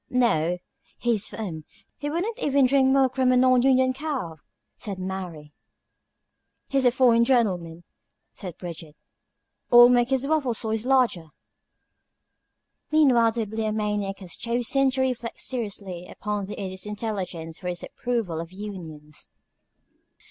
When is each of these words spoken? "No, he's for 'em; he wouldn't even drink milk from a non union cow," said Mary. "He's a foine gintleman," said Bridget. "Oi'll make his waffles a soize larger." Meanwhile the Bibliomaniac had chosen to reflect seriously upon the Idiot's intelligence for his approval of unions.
"No, 0.09 0.57
he's 0.97 1.27
for 1.27 1.35
'em; 1.35 1.63
he 1.99 2.09
wouldn't 2.09 2.39
even 2.39 2.65
drink 2.65 2.89
milk 2.89 3.13
from 3.15 3.31
a 3.31 3.37
non 3.37 3.61
union 3.61 3.93
cow," 3.93 4.37
said 4.75 4.97
Mary. 4.97 5.53
"He's 6.67 6.85
a 6.85 6.91
foine 6.91 7.23
gintleman," 7.23 7.83
said 8.33 8.57
Bridget. 8.57 8.95
"Oi'll 9.71 9.89
make 9.89 10.09
his 10.09 10.25
waffles 10.25 10.57
a 10.57 10.61
soize 10.67 10.87
larger." 10.87 11.27
Meanwhile 12.89 13.33
the 13.33 13.45
Bibliomaniac 13.45 14.17
had 14.17 14.29
chosen 14.31 14.89
to 14.89 15.01
reflect 15.01 15.39
seriously 15.39 16.07
upon 16.09 16.45
the 16.45 16.59
Idiot's 16.59 16.87
intelligence 16.87 17.59
for 17.59 17.67
his 17.67 17.83
approval 17.83 18.39
of 18.39 18.51
unions. 18.51 19.29